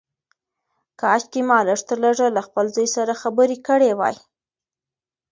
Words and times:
کاشکي 1.01 1.41
ما 1.47 1.57
لږ 1.67 1.79
تر 1.89 1.97
لږه 2.03 2.27
له 2.35 2.41
خپل 2.47 2.65
زوی 2.75 2.87
سره 2.95 3.13
خبرې 3.21 3.57
کړې 3.67 3.91
وای. 3.99 4.15